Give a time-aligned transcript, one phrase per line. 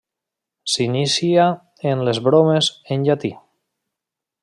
[0.75, 1.45] S’inicia
[1.91, 3.33] en les bromes en llatí.